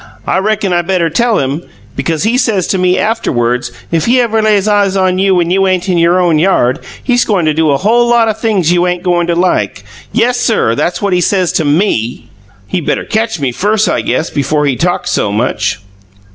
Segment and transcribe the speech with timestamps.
[0.25, 1.61] I reckon I better tell him,
[1.95, 5.51] because he says to me after WERDS if he ever lays eyes on you when
[5.51, 8.71] you ain't in your own yard, he's goin' to do a whole lot o' things
[8.71, 9.83] you ain't goin' to like!
[10.11, 12.31] Yessir, that's what he says to ME!"
[12.65, 15.77] "He better catch me first, I guess, before he talks so much."